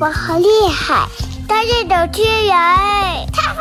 [0.00, 1.06] 我好厉害，
[1.46, 2.78] 大家都去呀！
[3.34, 3.60] 太坏！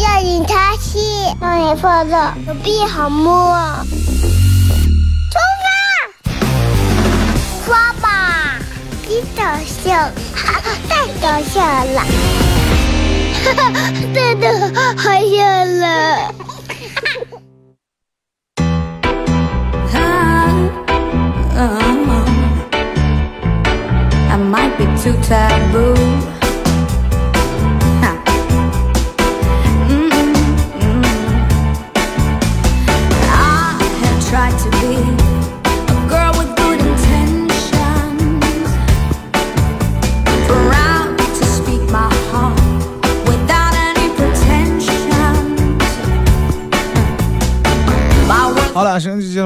[0.00, 2.16] 要你擦戏，让你放纵，
[2.46, 3.58] 手臂好摸。
[5.28, 6.32] 出发！
[7.66, 8.54] 刷吧！
[9.08, 10.08] 你搞笑，
[10.88, 12.04] 太搞笑了！
[13.42, 14.46] 哈哈，真的
[14.96, 16.33] 好笑了。
[25.04, 26.03] Too taboo.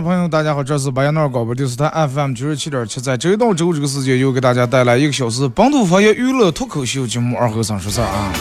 [0.03, 8.33] 朋友，大家好，这是白羊那广播电视台 FM 九十七点七，在周一到周五这个时间，又给大家带来一个小时本土方言娱乐脱口秀节目《二和尚说事儿》啊。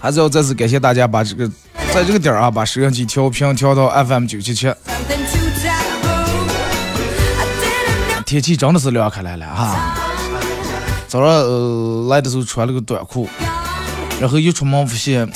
[0.00, 1.50] 还是要再次感谢大家把这个
[1.92, 4.72] 在这个点儿啊，把收音机调频调到 FM 九七七。
[8.24, 9.96] 天气真的是凉开来了啊！
[11.06, 13.28] 早上呃来的时候穿了个短裤，
[14.20, 15.28] 然后一出门发现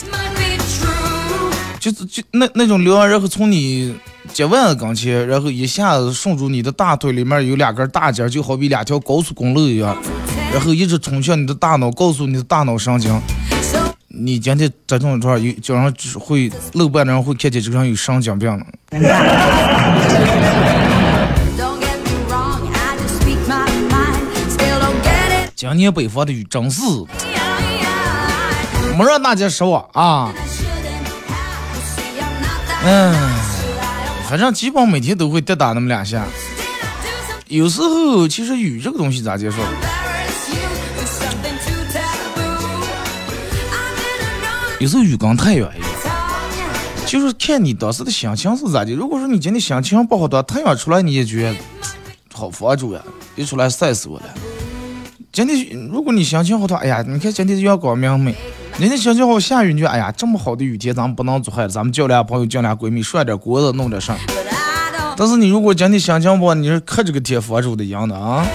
[1.80, 3.94] 就是就那那种凉，然后从你
[4.34, 9.96] 脚腕子跟前，然后一下子顺住你的大腿里面有两根大筋，就好比两条高速公路一样，
[10.52, 13.18] 然后一直冲向你的大脑，告诉你的大脑神经，
[14.08, 18.66] 你今天在这种地方有脚上只会露半的人会看见这个人有神经病了。
[25.56, 26.82] 今年北方的雨真是
[28.98, 30.30] 没让大家失望啊！
[32.82, 33.14] 嗯，
[34.28, 36.24] 反正基本每天都会跌打那么两下。
[37.48, 39.58] 有时候其实雨这个东西咋接受？
[44.78, 45.90] 有时候雨跟太阳一样，
[47.04, 48.92] 就是看你当时的心情是咋的。
[48.94, 51.56] 如果说你今天心情不好的话，太阳出来你也觉得
[52.32, 53.02] 好防住呀，
[53.36, 54.24] 一出来晒死我了。
[55.30, 58.34] 今天如果你心情好的话，哎呀，你看今天阳光明媚。
[58.78, 64.18] 人家心情好，下雨你就哎呀，这么好的雨天，咱们不能做坏了，咱们叫俩朋友，叫俩闺蜜，涮点锅子，弄点事儿。
[64.26, 65.14] But I don't.
[65.16, 68.46] 但是你如果今天心情不好，你是看这个天佛住的一样的啊。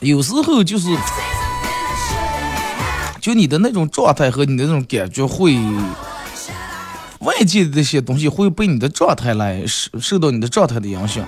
[0.00, 0.88] 有时候就是，
[3.20, 5.54] 就你的那种状态和你的那种感觉会，
[7.18, 11.22] 外界的这些东西会被你的状态来受受到你的状态的影响。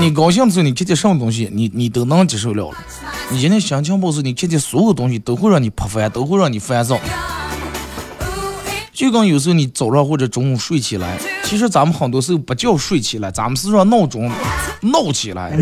[0.00, 2.70] 你高兴的时候，你看见什么东西，你你都能接受了。
[3.28, 6.98] 你今天心情不好时，你看见所有东西都会让你破烦，都会让你烦躁。
[8.94, 14.32] 就跟有时候你早上或者中午睡起来，其实咱们很多时候不叫睡起来，咱们是让闹钟
[14.80, 15.50] 闹起来。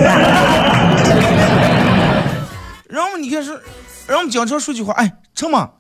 [2.88, 3.50] 然后你看是，
[4.06, 5.70] 然后我们经常说句话，哎，吃嘛，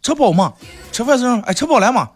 [0.00, 0.52] 吃饱嘛，
[0.92, 2.10] 吃饭时候，哎，吃饱了嘛，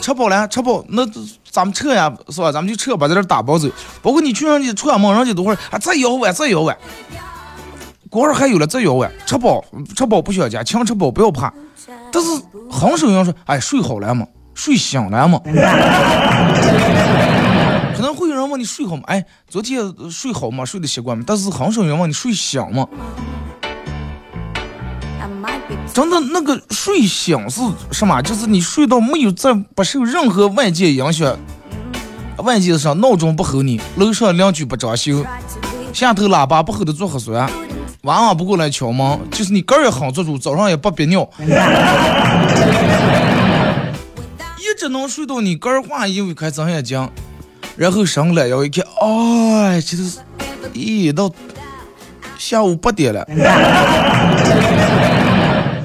[0.00, 1.04] 吃饱了，吃饱，那
[1.52, 2.50] 咱们撤呀，是吧？
[2.50, 3.68] 咱们就撤，把这打包走。
[4.00, 6.74] 包括你去人家串门，人家都会啊，再舀碗，再舀碗。
[8.08, 9.62] 过会儿还有了，再舀碗，吃饱，
[9.94, 11.52] 吃饱不想家，强吃饱不要怕。
[12.10, 12.30] 但是
[12.70, 14.26] 很少有人说，哎，睡好了吗？
[14.54, 15.38] 睡醒了吗？
[17.94, 19.02] 可能会有人问你睡好吗？
[19.06, 19.78] 哎，昨天
[20.10, 20.64] 睡好吗？
[20.64, 21.22] 睡的习惯吗？
[21.26, 22.88] 但是很少有人问你睡醒吗？
[25.92, 27.60] 真的那个睡醒是
[27.90, 28.22] 什么？
[28.22, 31.36] 就是你睡到没有在不受任何外界影响，
[32.38, 35.24] 外界上闹钟不吼你，楼上邻居不装修，
[35.92, 37.46] 下头喇叭不吼的做核酸，
[38.04, 41.28] 晚上不过来敲门，就是你个儿也很做主，早上也不憋尿，
[44.58, 47.06] 一直能睡到你个儿换衣服开睁眼睛，
[47.76, 50.20] 然后伸懒腰一看，哎，这都是，
[50.72, 51.30] 咦，到
[52.38, 53.26] 下午八点了。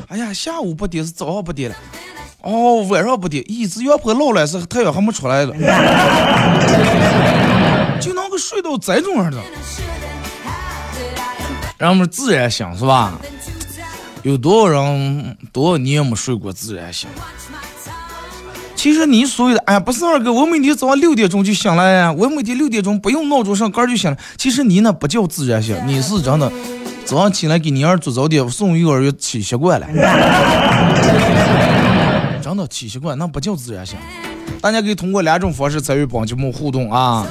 [0.10, 1.76] 哎呀，下午不点是早上不点了，
[2.42, 5.54] 哦，晚上不点，咦，这阳坡老了是太阳还没出来了，
[8.00, 9.38] 就能够睡到这种样的。
[11.78, 13.20] 让我们自然醒是吧？
[14.24, 17.10] 有多少人多少年没睡过自然醒？
[18.76, 24.18] 其实你所谓的，哎呀，不是二哥，我每天早上六点钟就醒了呀，我每天六点钟不用闹钟上杆就醒了。
[24.38, 26.50] 其实你那不叫自然醒，你是真的
[27.08, 29.88] 早上起来给你儿做早点，送幼儿园起习惯了，
[32.44, 33.98] 真的起习惯，那不叫自然醒。
[34.60, 37.26] 大家可以通过两种方式参与本节目互动啊。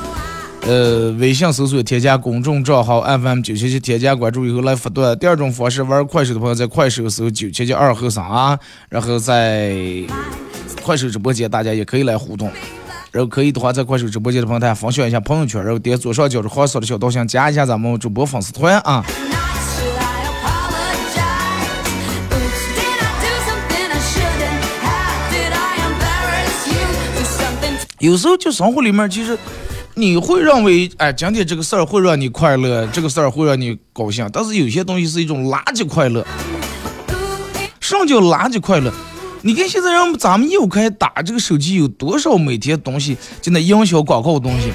[0.63, 5.17] 呃，微信搜索添加公众账号 FM 九七七，添加关注以后来发段。
[5.19, 8.59] 第二种方式，玩快手的朋友在快手搜九七七二和三啊，
[8.89, 9.75] 然后在
[10.83, 12.51] 快手直播间大家也可以来互动。
[13.13, 19.05] 然后可以的话，在快手直播间的朋友大家分享一下朋友圈，然后点左上角的黄色的小桃心，加一下咱们主播粉丝团啊。
[27.99, 29.39] 有时候就生活里面，其实
[29.95, 36.27] 你会认为，哎，今天这个事儿会让你快乐，这个事儿会让你高兴，但是有些东西是一种垃圾快乐。
[37.81, 38.93] 什么叫垃圾快乐？
[39.43, 44.73] 你看现在让咱们又开打这个手机，有多少每天东西就那营销广告东西，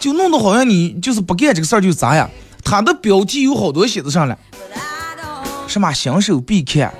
[0.00, 2.28] 就弄得好像你就是不干这个事儿就咋呀。
[2.64, 4.38] 它的标题有好多写的上了，
[5.68, 6.92] 什么新手必看，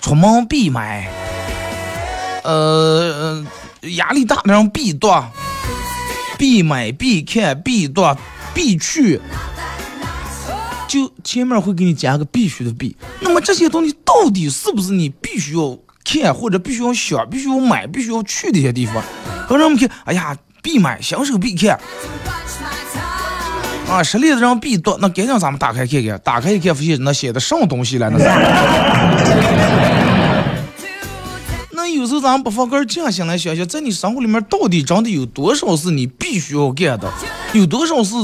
[0.00, 1.08] 出门必买，
[2.42, 3.44] 呃，
[3.92, 5.08] 压力大的人必读，
[6.38, 8.02] 必买必看必读
[8.52, 9.20] 必去，
[10.88, 12.96] 就前面会给你加个必须的必。
[13.20, 19.02] 那么这些东西到底是不是你必须要看或者必须要想、必须要买、必须要去的一些地方？
[19.48, 21.78] 让人们看，哎呀，必买，享受必看。
[23.88, 28.10] 啊，实力的人必读，那赶紧咱们打开看看，打开一看，发现那写的什么东西了？
[28.10, 29.85] 那是。
[32.06, 37.12] 有时候咱们不妨个儿静下来想想，在你生活里面到底真的有多少是你必须要干的，
[37.52, 38.14] 有多少是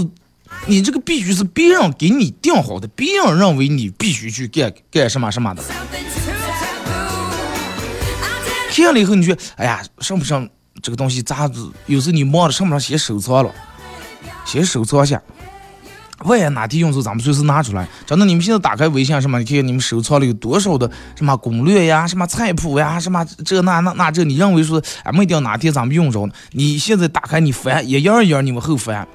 [0.69, 5.64] 你这个必须是别人给你定好的，别人认为你必须去干干什么什么的。
[8.70, 10.49] 看了以后，你觉，哎呀，上不上
[10.81, 11.69] 这个东西咋子？
[11.87, 13.52] 有时候你忙了上不上先收藏了，
[14.44, 15.20] 先收藏下。
[16.24, 17.88] 万一哪天用的时候，咱们随时拿出来。
[18.06, 26.32] 真的，你们现在打开微信什么，你看看你们收藏了有多少的什么攻略呀、什么菜谱呀、什么这那那那这，你认为说，俺们一定哪天咱们用着呢？
[26.52, 29.06] 你现在打开你翻，一页一页你往后翻，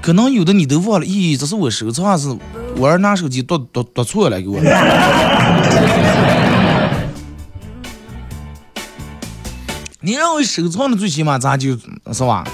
[0.00, 2.36] 可能有的你都忘了，咦，这是我收藏是
[2.76, 4.60] 我儿拿手机读读读错了给我。
[10.04, 11.78] 你认为收藏的最起码咱就
[12.12, 12.44] 是吧？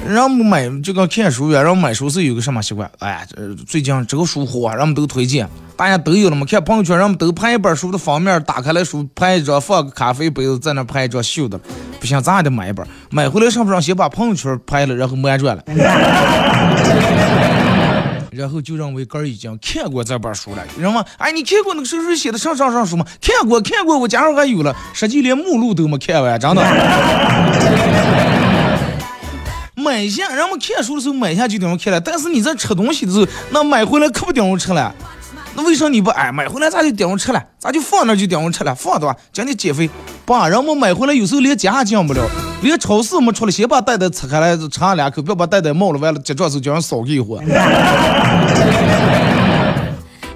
[0.00, 0.14] Girl with good intentions.
[0.14, 2.90] 让我们买就跟看书一样，让我们买书是有个什么习惯？
[2.98, 6.46] 哎呀，这最近这个书火，让我们都推荐，大家都有了嘛。
[6.46, 11.58] 看朋友圈，让我们都拍一本书的封面，打开来书拍一张，放个咖啡杯子在那拍一张秀的，
[11.98, 12.86] 不行，咱也得买一本。
[13.10, 15.62] 买回来上不上先把朋友圈拍了，然后满转了，
[18.32, 20.62] 然后就认为哥已经看过这本书了。
[20.78, 23.04] 人们，哎，你看过那个谁谁写的上上上书吗？
[23.20, 28.09] 看过，看过，我家上还有了，实际连目录都没看完，真的。
[29.90, 34.94] 买下，人们看书的时候买下就顶上看了，但是你在吃东西的时候，那买回来可不顶上吃了。
[35.56, 37.44] 那为啥你不哎买回来咋就顶上吃了？
[37.58, 38.72] 咋就放那就顶上吃了？
[38.72, 39.16] 放对吧？
[39.32, 39.90] 讲你减肥，
[40.24, 42.24] 爸，人们买回来有时候连家进不了，
[42.62, 47.42] 连超市没出来，先把袋袋拆开来尝上两口，不要把袋袋冒了，完了结账时候叫人扫给一会儿。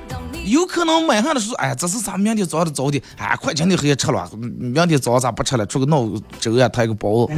[0.09, 4.29] Don't need 有可能买上的时候，哎，这是咱明天早上的早点，哎，快今天黑夜吃了，
[4.59, 5.65] 明天早上咋不吃了？
[5.65, 6.05] 出个闹
[6.41, 7.33] 粥呀，抬个包子。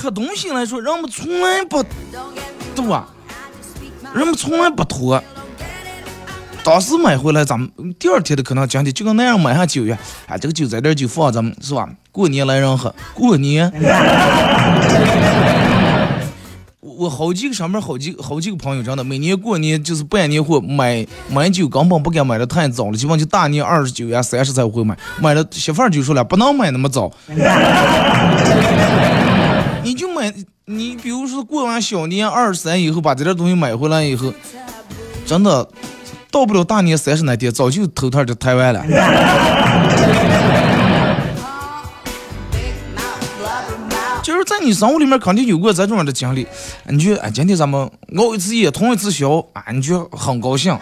[0.00, 5.22] 吃东西来说，人们从来不 don't get me 对吧？I just speak my 人们从来不拖。
[6.64, 11.86] 当时买回来，咱们第二天的可能讲的就跟那样买上酒一样，啊，这个酒在这儿就放咱们是吧？
[12.10, 13.70] 过年来人喝，过年。
[16.80, 27.12] 我我好几个上面好几个好几个朋友真的，每年过年就是办年货，买买酒根本不敢买的太早了，基本就大年二十九呀、三十才会买，买了媳妇儿就说了，不能买那么早。
[29.82, 30.32] 你就买，
[30.66, 34.32] 你比如说过完小年二十三以后，把这点东西买回来以后，
[35.26, 35.68] 真的
[36.30, 38.84] 到不了大年三十那天，早就头套就抬完了。
[44.22, 46.46] 就是在你生活里面肯定有过这种样的经历，
[46.86, 50.78] 你就哎，今天咱们熬一次夜，通一次宵啊，你就很高兴，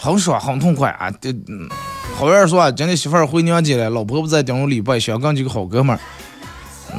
[0.00, 1.08] 很爽，很痛快啊。
[1.20, 1.68] 这嗯，
[2.16, 6.00] 好样说啊，今天媳妇儿回娘家了，老婆不在顶着礼拜，想跟几个好哥们儿，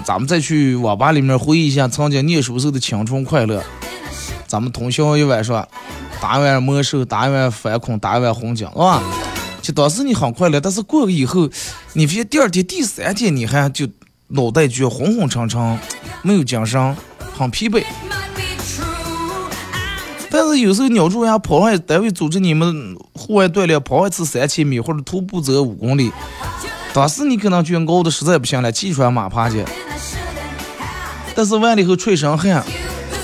[0.04, 3.63] 咱们再去网吧里面回忆一下曾经念书时候的青春快乐。
[4.48, 5.68] 咱们通宵一晚上，
[6.22, 9.04] 打一晚魔兽，打一晚反恐，打一晚红警，是吧？
[9.62, 11.50] 就当时你很快乐，但是过了以后，
[11.94, 13.86] 你发现第二天、第三天你还就
[14.30, 15.80] 脑袋就昏昏沉沉，
[16.22, 16.96] 没有精神，
[17.38, 17.84] 很疲惫。
[20.30, 26.12] 但是有时候鸟住呀，跑上单位组织你们户外锻炼，跑一次三千米或者徒步走五公里，
[26.94, 29.63] 当时你可能觉得熬的实在不行了，气喘马趴去。
[31.36, 32.63] 但是完了以后出一身汗，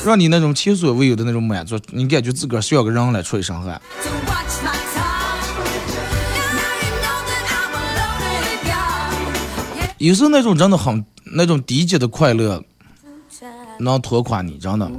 [0.05, 3.81] 让你那种前所未有的那种满足，你感觉自个儿像个人了，出一身汗。
[9.97, 12.61] 有时候那种真的很那种低级的快乐
[13.79, 14.91] 能拖垮你，真的。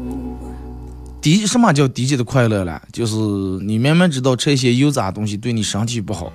[1.20, 2.80] 低什么叫低级的快乐呢？
[2.92, 6.32] 就是你明明知道吃一些油炸东西对你身体不好，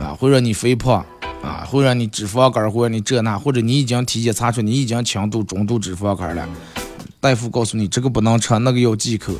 [0.00, 1.04] 啊，会让你肥胖，
[1.42, 6.48] 啊，会让你脂肪肝儿，或者你这那，或者你已经体检查出你已经轻度、中度脂肪肝了，
[7.20, 9.32] 大夫告诉你这个不能吃，那个要忌口，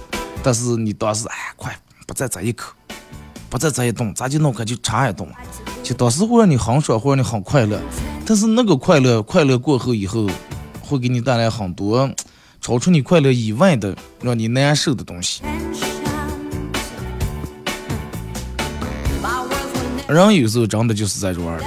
[0.43, 2.73] 但是你当时哎，快不再这一口，
[3.49, 5.29] 不再这一顿，咱就弄开就尝一顿，
[5.83, 7.81] 就当时会让你很爽，会让你很快乐，
[8.27, 10.29] 但是那个快乐，快乐过后以后，
[10.81, 12.11] 会给你带来很多
[12.61, 15.43] 超出你快乐以外的让你难受的东西。
[20.09, 21.65] 人有时候真的就是在这玩儿的，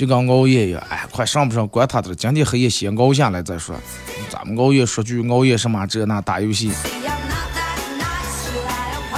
[0.00, 3.76] 就跟熬夜一样，哎，快上不上管他的了，今天黑夜先熬下来再说。
[4.30, 6.72] 咱们熬夜说句熬夜什么这那打游戏，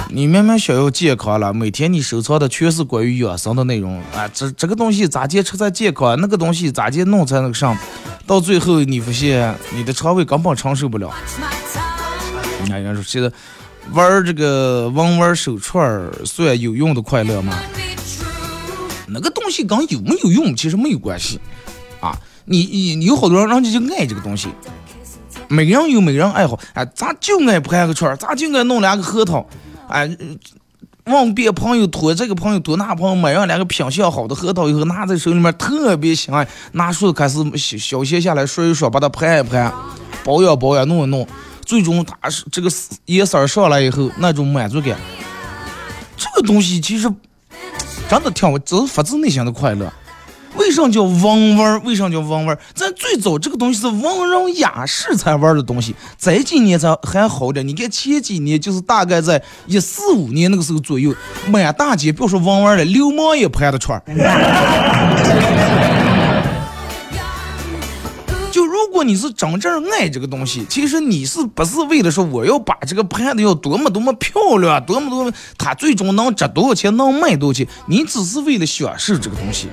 [0.09, 7.79] 你明明想要健康了，每天你收藏的全是关于养生的内容，啊，这这个东西咋接吃才健康，那个东西咋接弄才那个上，
[8.27, 11.09] 到最后你发现你的肠胃根本承受不了。
[12.61, 13.31] 你看人家说现在
[13.93, 17.57] 玩这个玩玩手串算有用的快乐吗？
[19.13, 21.41] 那个东西跟有没有用其实没有关系。
[22.01, 22.19] 啊。
[22.45, 24.49] 你你有好多人人家就爱这个东西，
[25.47, 29.47] 每个人有每个人爱好，哎，咱就爱盘个串儿，咱就爱弄两个核桃，
[29.89, 30.11] 哎，
[31.05, 39.73] 往别朋友托这个朋友托那朋友买上两个品相好的核桃以后，拿在手里面特别香，拿出开始小小切下来说一说，把它盘一盘，
[40.25, 41.25] 保养保养，弄一弄，
[41.65, 42.69] 最终它是这个
[43.07, 44.99] 颜色上来以后那种满足感，
[46.17, 47.09] 这个东西其实
[48.13, 49.91] 真的挺，这是发自内心的快乐。
[50.55, 51.81] 为啥叫王味儿？
[51.83, 52.59] 为啥叫文玩？
[52.75, 57.67] 咱最早这个东西是文人雅士才玩的东西，这几年才还好点。
[57.67, 61.15] 你看前几年就是大概在一四五年那个时候左右，
[61.49, 63.99] 满大街别说文玩了，流氓也盘的串
[69.03, 77.67] 你是真正爱这个东西，其实你是不是为了说我要把这个盘的要多么多么漂亮，多么多么，它最终能值多少钱，能卖多少钱？
[77.87, 79.69] 你只是为了享受这个东西。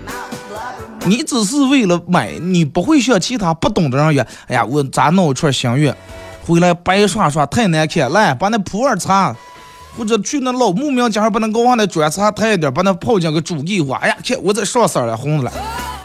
[1.05, 5.95] 你只是为了买，你不会像其他不懂的人一样，哎呀，我咋弄一串香月，
[6.45, 9.33] 回来白刷刷太难看，来把那普洱茶，
[9.97, 15.51] 或者去那老木苗家上把那熬上的砖茶抬一点，把那泡进个煮给我，哎呀，看我这上色了，红了。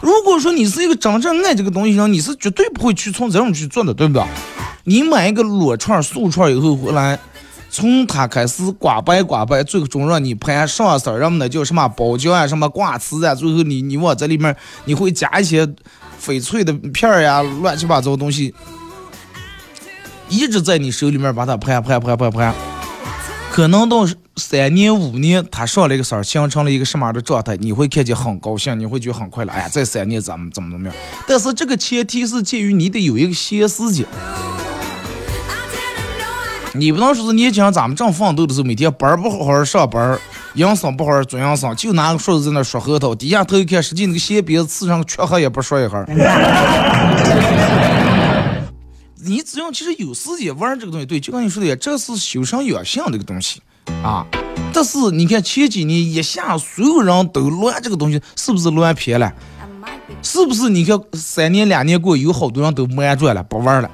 [0.05, 4.23] 如果说你是一个真正爱这个东西的人，你是绝对不会去从这种去做的，对不对？
[4.83, 7.17] 你买一个裸串、素串以后回来。
[7.71, 15.67] 从它开始刮白刮白，最终让你盘上色儿，让那叫什么包浆啊，什么挂瓷啊，最后你你往这里面你会加一些
[16.23, 18.53] 翡翠的片儿呀，乱七八糟东西，
[20.29, 22.53] 一直在你手里面把它盘盘盘盘盘，
[23.55, 29.53] 可能到三年五年，他上了一个色儿，形成了一个什么样的状态，你会看见很高兴，你会觉得很快乐。
[29.53, 30.95] 哎呀，这三年怎么怎么怎么样？
[31.25, 34.05] 但是这个前提是介于你得有一个闲时间。
[36.73, 40.19] 你不能说是年轻人咱们正奋斗的时候，每天班儿不好好上班儿，
[40.55, 46.05] 营生不好好做营生，就拿个梳子在那刷核桃，低下头一看，实际那个鞋鼻子刺上个缺痕也不说一下。
[49.25, 53.59] 你只要其实有时间玩这个东西，对，就跟你说的，这是修身养性这个东西
[54.03, 54.25] 啊。
[54.71, 59.33] 但是你看前几年一下所有人都乱这个东西，是不是乱偏了？
[60.21, 60.69] 是不是？
[60.69, 63.89] 你看三年两年过，有好多人都满转了，不玩了。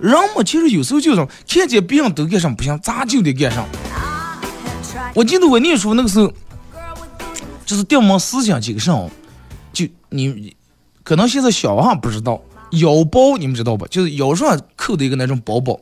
[0.00, 3.64] 人嘛，其实有时候就是看见别人都干上，不行，咱就得干上。
[5.14, 6.32] 我记得我念书那个时候，
[7.64, 9.08] 就是掉门思想几个上，
[9.72, 10.56] 就你
[11.04, 13.86] 可能现在小孩不知道，腰包你们知道吧？
[13.90, 15.78] 就是腰上扣的一个那种包包。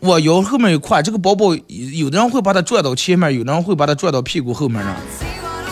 [0.00, 1.54] 我腰后面一块，这个包包
[1.92, 4.96] 有的人会把它拽到前面，有的人会把它拽到屁股后面呢。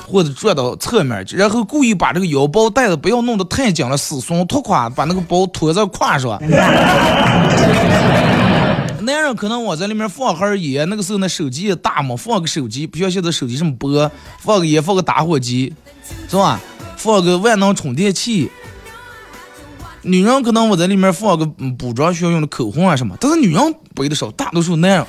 [0.06, 6.38] 或者拽到侧面，然后故意把这个腰包带的不要弄得太紧了，死松拖垮，把那个包拖在胯上。
[9.00, 15.72] 男人可能往在里面放盒烟，那个时候那手机也大嘛，放个手机，不像现在手机这么薄，放个烟，放个打火机，
[16.28, 16.60] 是吧？
[16.96, 18.50] 放个万能充电器。
[20.04, 25.06] 女人可能我在里面放个嗯补妆需要用的口红啊什么，但是女人背的少，大多数男人。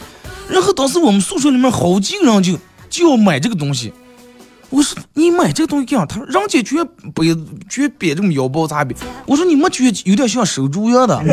[0.50, 2.58] 然后当时我们宿舍里面好几个人就
[2.90, 3.94] 就要买这个东西。
[4.70, 6.06] 我说你买这个东西干啥？
[6.06, 6.84] 他说人家觉
[7.14, 7.36] 背
[7.70, 8.96] 觉别这么腰包咋比？
[9.26, 11.16] 我说你没觉有点像手镯样的？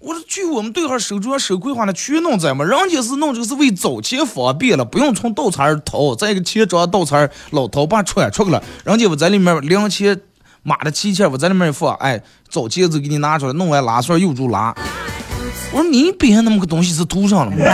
[0.00, 10.20] 我说据我们对号手镯手绘画的全弄在嘛，人家是弄这个是为早钱方便了，不用从倒插儿掏，再一个钱装倒插儿老掏把穿出去了，人家我在里面零钱
[10.62, 14.74] 码的齐钱，我在里面一放，哎，早钱子给你拿出来，弄完拉串又住拉。
[15.72, 17.58] 我说你别那么个东西是涂上了吗？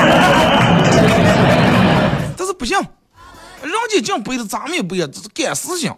[2.37, 2.77] 但是不行，
[3.63, 5.93] 人家净背的，咱们也背呀，这是干事情。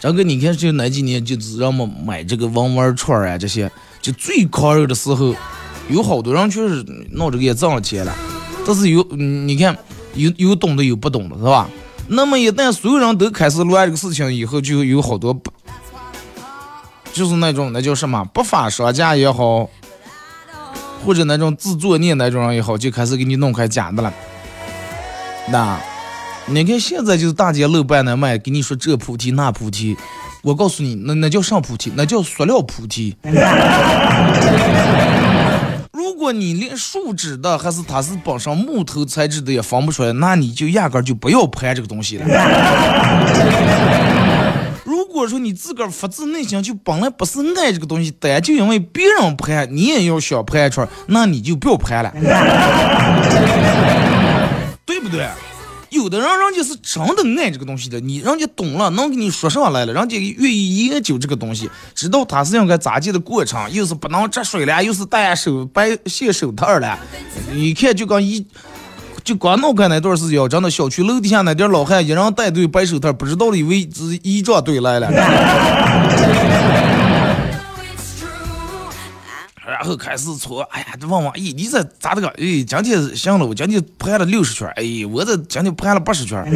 [0.00, 3.70] 张哥你看，就那几年就是让我买这个文玩串啊，这些
[4.00, 5.34] 就最狂热的时候，
[5.88, 8.14] 有好多人确实弄这个也挣了钱了，
[8.66, 9.76] 但是有你看
[10.14, 11.68] 有有懂的有不懂的是吧？
[12.08, 15.50] 那么一旦所有人都开始乱这个事情以后，就有好多不，
[17.12, 19.68] 就是那种那叫什么不法商家也好，
[21.04, 24.12] 或者那种自作孽那种人也好，就开始给你弄开假的了。
[25.50, 25.78] 那
[26.46, 29.96] 你看现在就是大街路办的卖，给你说这菩提那菩提，
[30.42, 33.16] 我告诉你，那那叫上菩提，那叫塑料菩提。
[35.96, 42.26] 如果你连树脂的还是它是本身木头材质的也分不出来，那你就压根儿就不要拍这个东西了。
[44.84, 52.12] 如果说你自个儿发自内心就本来不是爱这个东西，但就因为别人拍，你也要想拍出来，那你就不要拍了，
[54.84, 55.26] 对不对？
[55.96, 66.98] 有的人人家是真的爱这个东西的，你人家懂了，能给你说上来了，人家愿意研究这个东西，知道它是应该咋接的过程，又是不能沾水了，又是戴手白卸手套了，
[67.54, 68.46] 一看就跟一。
[69.24, 75.08] 就刚弄开那段时间，真的小区楼底下那点老汉一人带队白手套，不知道的以为是仪仗队来了，
[79.86, 82.28] 后开始搓，哎呀，这问问，咦，你这咋的个？
[82.28, 86.44] 哎，今天行了，我今天拍了六十圈，哎，我这今天拍了八十圈。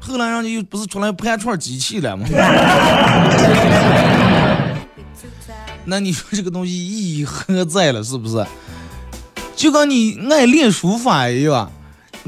[0.00, 2.26] 后来人家又不是出来盘串机器了吗？
[5.84, 8.02] 那你说这个东西意义何在了？
[8.02, 8.46] 是不是？
[9.56, 11.70] 就跟你爱练书法一样，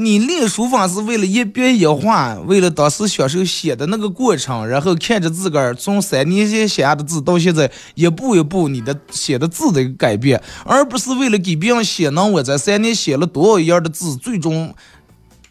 [0.01, 14.75] 你练书法是为了一笔一画，为了当时享受写的那个过程，然后看着自个儿从三年前写下的字到现在一步一步你的写的字的一个改变，而不是为了给别人写能我在三年写了多少页的字，最终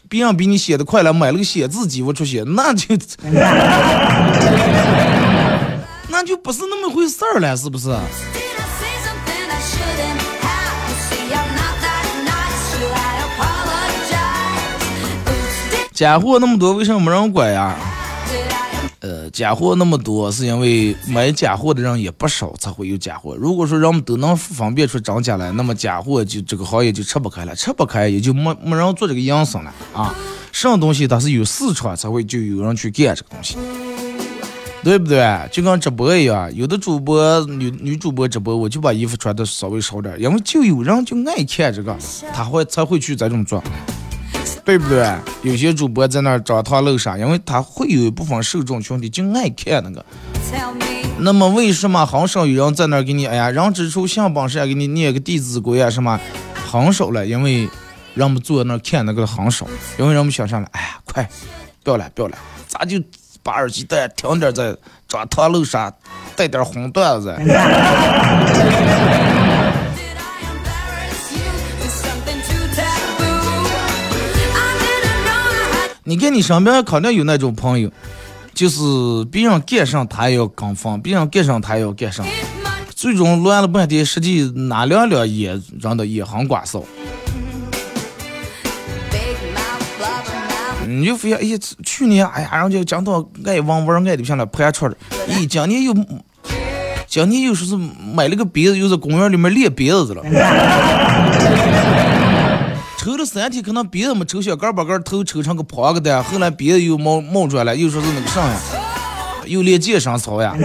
[0.08, 2.96] 别人比你写的快了，买了个写字机我出去，那就
[6.09, 7.96] 那就不是那么回事儿了，是不是？
[16.00, 17.75] 假货那么多，为什么没人管呀？
[19.01, 23.35] 呃，假货那么多，是因为买假货的人也不少，才会有假货。
[23.35, 30.16] 如果说人们都能分辨出真假来，那么假货就这个行业就吃不开了，吃不开也就没没人做这个营生了啊。
[30.53, 33.57] 什么东西它是有市场才会就有人去干这个东西，
[34.81, 35.50] 对不对？
[35.51, 41.94] 就跟直播一样，有的主播女女主播直播，我就把衣服穿的稍微少点，因为就有人就爱看这个，
[42.33, 43.62] 他会才会去这种做。
[44.66, 45.08] 对不对？
[45.42, 50.06] 有些主播在那儿张堂露啥，因为他会有一部分受众群体就爱看那个。
[51.20, 56.20] 那么为什么很少有人在那儿给你，哎呀，人之初性本善，给你念个《弟子规》啊什么，
[56.72, 57.68] 很少了，因为
[58.14, 59.66] 人们坐那儿看那个很少，
[59.98, 61.28] 因为人们想上来，哎呀，快，
[61.84, 63.02] 不要了，不要了，咱就
[63.42, 64.75] 把耳机戴，听点在
[65.08, 65.92] 张堂露啥，
[66.36, 67.36] 带点红段子。
[76.09, 77.91] 你看你身边肯定有那种朋友，
[78.55, 78.81] 就是
[79.31, 82.25] 别人干上他也要跟风，别人干上他也要干上。
[82.95, 86.83] 最终乱了半天，实际哪两两也让的也很寡少。
[90.87, 95.93] 你就发现，哎，去年哎呀，人家讲到爱玩玩爱的像了盘串儿，咦，今年又
[97.05, 97.77] 今年又说是
[98.15, 100.24] 买了个鼻子，又在公园里面练鼻子去了。
[103.09, 108.61] 抽了三天，可能鼻子没抽小，根把根头抽成个胖个的，后来鼻子又冒冒出来了，又说是那个啥呀，
[109.48, 110.55] 又练健身操呀。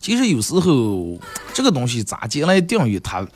[0.00, 1.18] 其实有时候
[1.52, 3.26] 这个东西咋进来定义它，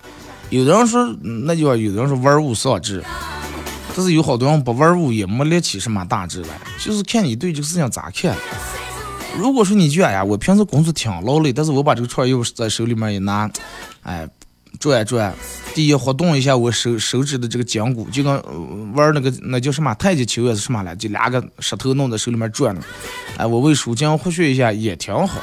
[0.50, 3.02] 有的人说那句话，有的人说玩物丧志，
[3.96, 8.36] 但是有好多人不玩物也没立起什么大志来，就是看你对这个事情咋看。
[9.36, 13.50] 如果说你觉得呀，我平时工作挺劳累，但是我把这个串儿又在手里面一拿，
[14.02, 14.28] 哎，
[14.80, 15.34] 转转，
[15.74, 18.52] 第一活动一下我手手指的这个筋骨，就跟、呃
[18.94, 22.80] 玩那个那叫什么太极球还是什么来，就两个石头弄在手里面转着，
[23.36, 25.40] 哎，我为舒筋活血一下也挺好。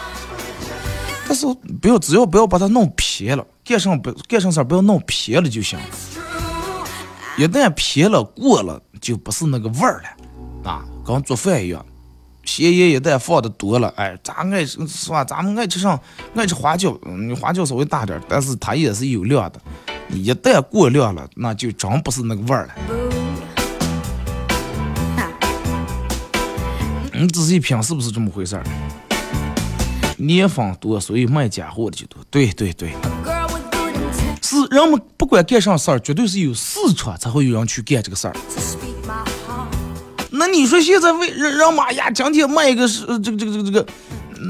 [1.28, 1.45] 但是
[1.82, 5.80] 不要只要不要把它弄偏了，干上不干上事儿不要弄偏了就行。
[7.38, 11.86] 一旦偏了过了，就不是那个味儿了，啊，跟做饭一样，
[12.45, 15.23] 咸盐一旦放的多了，哎，咱爱吃是吧？
[15.23, 15.99] 咱们爱吃上
[16.36, 19.60] 爱吃花椒，嗯，花椒稍微大点，但是它也是有量的。
[20.08, 22.73] 你一旦过量了，那就真不是那个味儿了。
[27.12, 28.63] 你仔细品是不是这么回事儿？
[30.17, 32.23] 年方多，所以卖假货的就多。
[32.29, 32.93] 对对对
[34.41, 38.36] 是人们不管干啥事儿，绝对是有市场才会有人去干这个事儿。
[40.38, 43.86] 那你说现在为让让妈呀，今天卖一个是这个这个这个这个，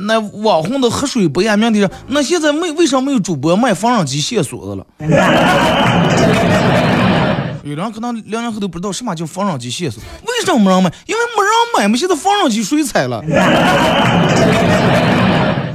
[0.07, 4.85] 那网红的喝水杯啊，明天那现在没为啥没有主播卖缝纫机线锁的了？
[7.63, 10.91] 有人可能零零后都不知道什么叫缝纫机线索，为啥没人买？
[11.07, 13.23] 因为没人买嘛，现在缝纫机水彩了？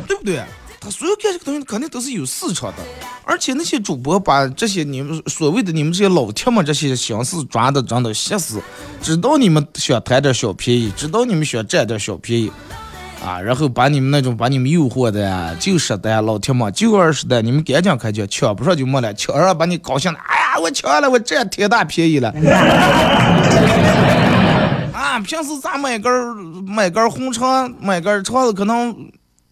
[0.06, 0.40] 对不对？
[0.82, 2.76] 他所有干这个东西肯定都是有市场的，
[3.24, 8.62] 而且那些主播把这些你们所谓的你们这些老铁们这些心思抓的真的吓死，
[9.02, 12.50] 知道你们想贪点小便宜，知道你们想占点小便宜，
[13.22, 22.32] 啊，然后把你们那种把你们诱惑的呀，就十单老铁们就二十单，你们赶紧开抢，抢不上就没了，抢上把你高兴的，哎呀，我抢了，我占天大便宜了。
[24.94, 26.12] 啊，平时咱买根
[26.64, 28.94] 买根红肠，买根肠子可能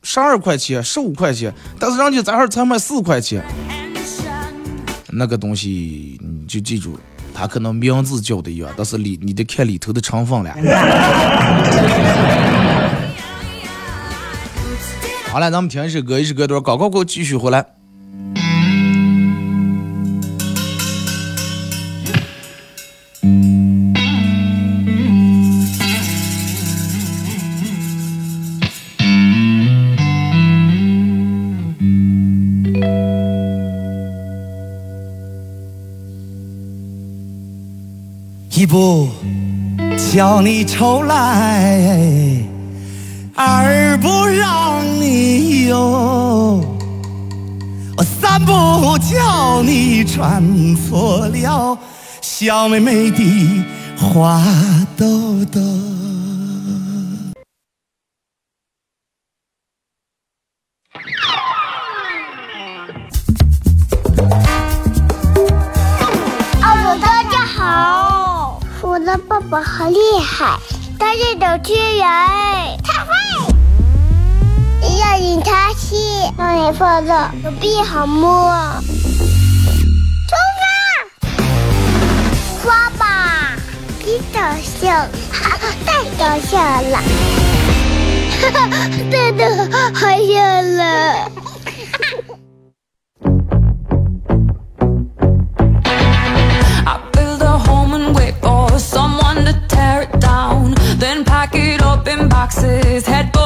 [0.02, 3.44] 十二块钱、十五块钱，但是人家咱这儿才卖四块钱，
[5.10, 6.98] 那个东西你就记住，
[7.34, 10.54] 它可能名字叫的一样，但是里你得看里头的成分了。
[15.30, 17.77] 好了，咱们听一首歌，一首歌段广告过后继续回来。
[38.58, 39.08] 一不
[40.12, 42.42] 叫你愁来，
[43.36, 46.60] 二不让你忧，
[48.02, 50.42] 三不叫你穿
[50.74, 51.78] 错了
[52.20, 53.64] 小妹妹的
[53.96, 54.42] 花
[54.96, 55.60] 兜兜。
[69.38, 70.58] 爸爸好厉害，
[70.98, 72.04] 他是主持人，
[72.82, 73.12] 他会。
[74.98, 78.52] 要引他戏，让你放乐，手臂好摸。
[80.26, 81.30] 出发，
[82.64, 83.52] 刷吧，
[84.04, 84.90] 别搞笑，
[85.30, 86.98] 哈哈，太搞笑了，
[88.42, 89.46] 哈 哈，真的
[89.94, 91.30] 好笑了。
[102.98, 103.37] his head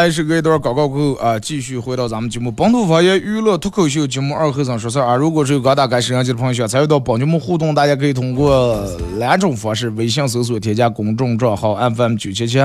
[0.00, 5.14] 来，是隔一段广告过后啊，继续回到咱们节目本土方言娱乐脱口秀节目二和尚说事儿啊。
[5.14, 8.82] 如果是有刚打开摄像机的朋友想参与到本节目互动，大家可以通过
[9.18, 12.58] 两种方式：微信搜索添加公众账号 FM 九七七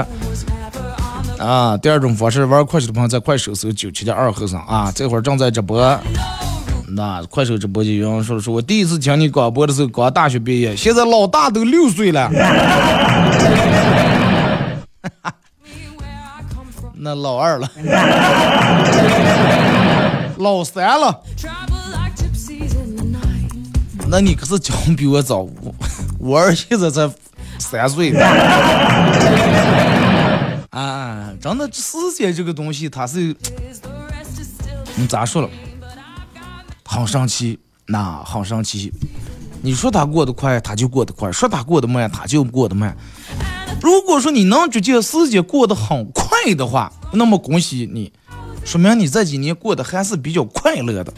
[1.38, 4.89] 啊；第二种方式，玩快手的朋友在快手搜九七七二和尚啊。
[4.95, 6.00] 这会儿正在直播。
[6.88, 12.32] 那快手直播间有人说说，我第一次听你广播的时候刚大学毕业，现在老大都六岁了。
[17.06, 17.72] 那老二了，
[20.39, 21.22] 老三了，
[24.08, 25.48] 那你可是讲比我早，
[26.18, 27.08] 我儿现在才
[27.60, 28.12] 三岁。
[30.72, 33.36] 啊，真的，时间这个东西，它是
[34.96, 35.50] 你咋说了？
[36.86, 38.91] 好神奇，那好神奇。
[39.62, 42.98] 你说他过得快，他就过得快；说他过得慢，他就过得慢。
[43.86, 48.12] 如果说你能觉得时间过得很快的话，那么恭喜你，
[48.63, 51.13] 说明你这几年过得还是比较快乐的。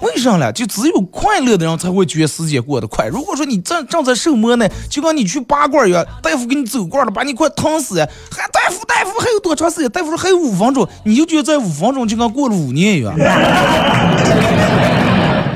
[0.00, 0.50] 为啥呢？
[0.50, 3.08] 就只有快乐的人才会觉得时间过得快。
[3.08, 8.08] 如果说你正正在受磨呢，就跟你去拔罐一样，大夫给你走罐了，把你快疼死呀！
[8.30, 9.90] 还大夫大夫还有多长时间？
[9.90, 13.14] 大夫说还有五分钟，你就觉得在五分钟就跟过了五年一样，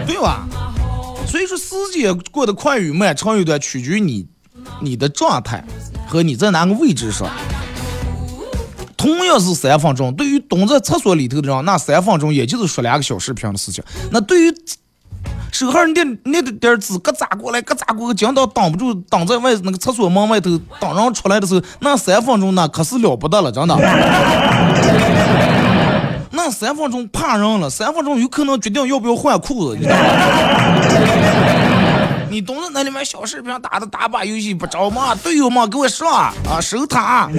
[0.07, 0.47] 对吧？
[1.27, 4.27] 所以说时间过得快与慢、长与短，取决于你
[4.81, 5.65] 你的状态
[6.07, 7.27] 和你在哪个位置上。
[8.97, 13.85] 同样是三分钟，对于蹲在厕所里头的人，那三分钟也就是说两个小视频的事情。
[14.11, 14.55] 那对于
[15.53, 23.77] 手上那那点儿纸，咯咋过来，咯咋过来，讲到挡不住，挡在外那个厕所门外头，挡人出来的时候，那三分钟那可是了不得了，真的。
[26.33, 30.03] 那三分钟怕人了，三分钟有可能决定要不要换裤子，你知道吗？
[32.35, 35.15] 你懂得那里面小视频打的打把游戏不着吗？
[35.15, 36.61] 队友们给我上啊！
[36.61, 37.31] 守塔。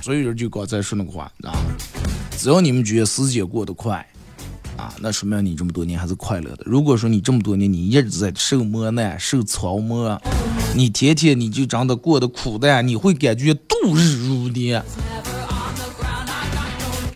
[0.00, 1.50] 所以人就刚才说那个话啊，
[2.38, 4.06] 只要你们觉得时间过得快，
[4.76, 6.58] 啊，那说明你这么多年还是快乐的。
[6.64, 10.22] 如果说你这么多年你一直在受磨难、受操磨，
[10.76, 14.80] 你天天你就真的过得苦的，你会感觉度日如年，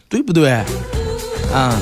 [0.09, 0.65] 对不对？
[1.55, 1.77] 啊，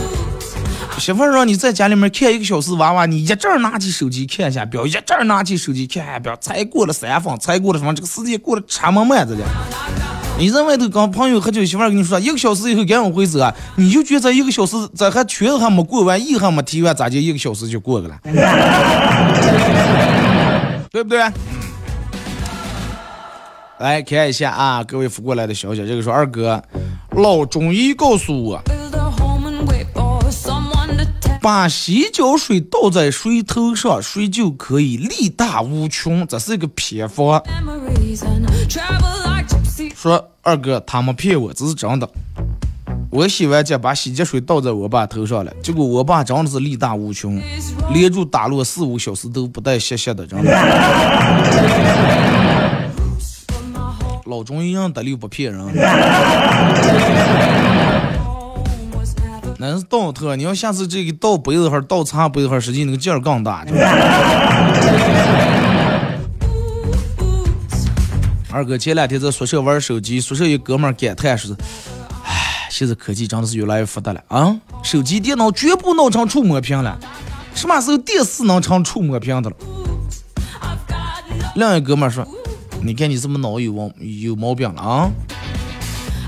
[0.98, 7.94] 媳妇儿让你在家里面看一个小时娃娃，你一阵拿起手机看一下表，一阵拿起手机看一下表，才过了三分，才过了什么？
[7.94, 9.44] 这个时间过得这么慢着呢。
[10.38, 18.18] 你在外头跟朋友喝酒，媳妇儿跟你说一个小时以后赶紧回走啊，你就觉得一个小时咋还圈子还没过完，意还没提完，咋就一个小时就过去了？
[20.90, 21.22] 对不对？
[23.78, 26.62] 来看一下啊，各位发过来的消息，这个说二哥，
[27.12, 28.60] 老中医告诉我，
[31.40, 37.42] 把洗脚水倒在水头上，水就可以力大无穷，这是一个偏方。
[39.94, 42.08] 说二哥，他们骗我，这是真的。
[43.10, 47.40] 我洗完脚把洗脚水倒在我爸头上了，结果我爸真的是力大无穷，
[47.92, 50.50] 连住打落四五小时都不带歇歇的，真的。
[54.26, 55.66] 老中医让得力不骗人。
[59.60, 63.66] 那是倒特，你要下次这个倒杯子哈，倒茶杯子哈，实际那个劲儿更大。
[68.50, 71.56] 二哥前两天在宿舍玩手机，宿舍一哥们感叹说
[72.24, 74.56] ：“哎，现在科技真的是越来越发达了啊！
[74.84, 76.96] 手机、电脑全部弄成触摸屏了，
[77.52, 79.56] 什么时候电视能成触摸屏的了？”
[81.56, 82.24] 另一哥们说
[82.80, 85.10] ：“你看你这么脑有毛有毛病了啊？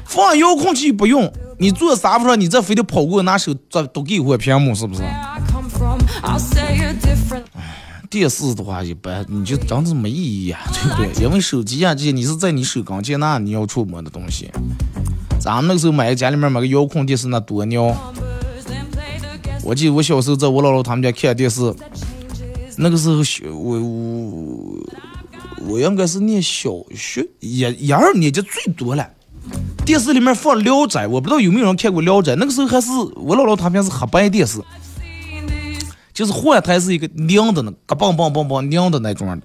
[0.04, 5.02] 放遥控器不用，你坐沙发上，你这非得跑过拿手这都给我屏幕是不是？”
[8.08, 11.22] 电视的话一般，你就真的没意义啊，对不对？
[11.22, 14.50] 因为手机啊这些，你是在你手刚接那你要触摸的东西。
[15.38, 17.94] 咱们那个时候买家里面买个遥控电视那多牛。
[19.62, 21.72] 我记得我小时候在我姥姥他们家看电视，
[22.78, 24.86] 那个时候小我我
[25.68, 29.06] 我应该是念小学一一二年级最多了。
[29.84, 34.60] 电视里面放《聊斋》，我不知道有没有人看过《聊斋》，那个时候还是我姥姥他们是黑白电视。
[36.12, 39.40] 就是换台是一个亮的那个棒棒棒棒亮的那种的，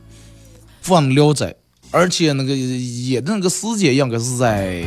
[0.82, 1.56] 放聊斋，
[1.90, 4.84] 而且那个演的那个时间应该是在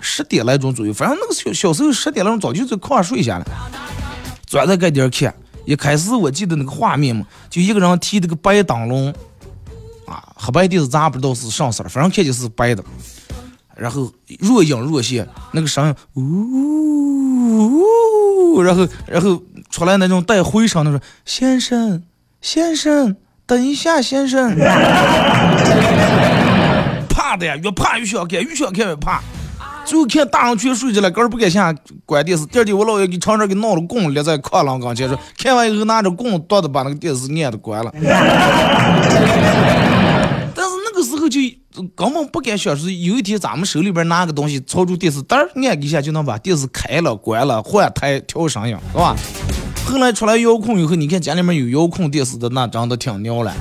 [0.00, 3.46] 十点来钟左右，反正那个小小时候十点来钟早就在炕上睡下了，
[4.46, 5.34] 钻在盖顶看。
[5.64, 9.12] 一开始我记得那个画面嘛，就一个人提那个白灯笼，
[10.06, 12.84] 啊，黑白电视咱不知道是上色，反正看见是白的，
[13.76, 14.10] 然后
[14.40, 15.94] 若隐若现，那个声音
[17.74, 19.42] 呜，然后然后。
[19.68, 22.02] 出来那种带回声的说：“先生，
[22.40, 24.56] 先生，等一下，先生。”
[27.10, 29.20] 怕的呀，越怕越想看，越想看越怕。
[29.84, 31.74] 最后看大人去睡着了，根儿不敢下
[32.06, 32.46] 关电视。
[32.46, 37.92] 第二天我姥爷给厂长给闹了棍，立在炕栏跟前说：“看完以后拿着棍剁的把那个电视按的关了。”
[40.54, 41.38] 但是那个时候就
[41.94, 45.36] 根本不敢想是，有一天咱们手里边拿个东西操住电视，噔
[45.66, 49.14] 按一下就能把电视开了、关了、换台、调声音，是吧？
[49.84, 53.52] 后来出来遥控以后，你看家里面有遥控电视的，那真的挺牛了。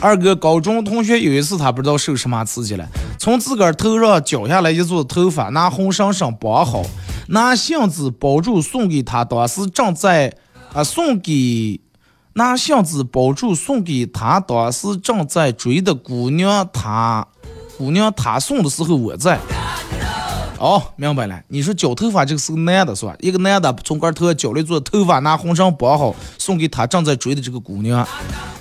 [0.00, 2.86] 二哥高中同学有一次，他不知道受什么刺激了，
[3.18, 6.82] 从自个儿头上绞下来一撮头发，拿红绳绳绑好，
[7.28, 10.32] 拿杏子包住送给他当时正在
[10.72, 11.80] 啊送给
[12.38, 17.26] 拿杏子包住送给他当时正在追的姑娘，他
[17.76, 19.40] 姑娘他送的时候我在。
[20.58, 21.40] 哦，明白了。
[21.48, 23.12] 你说绞头发这个是个男的，是吧？
[23.18, 28.06] 一个男的从个头绞了一撮头发，拿红绳绑好，送给他正在追的这个姑娘。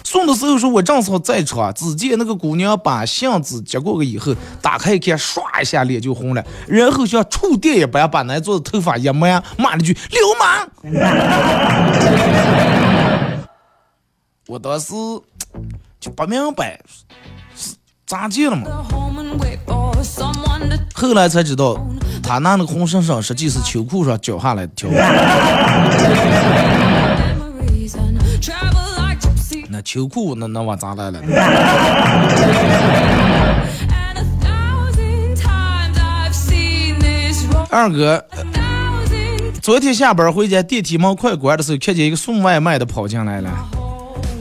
[0.03, 1.71] 送的时候说，我正好在场。
[1.75, 10.67] 只见那个姑娘把箱子接过去以后，打开一看，唰一下脸就红了，然后像触电一般把那撮头发一抹，骂了句“流氓”。
[14.47, 14.93] 我当时
[15.99, 16.79] 就不明白
[17.55, 18.65] 是咋地了嘛。
[20.93, 21.77] 后来才知道，
[22.23, 24.89] 他拿那个红绳绳实际是秋裤上绞下来的条。
[29.69, 31.19] 那秋裤那那往咋来了？
[37.69, 38.25] 二哥，
[39.61, 43.51] 昨天下班回家，电梯门快关的时候，看见一个送外卖的跑进来了。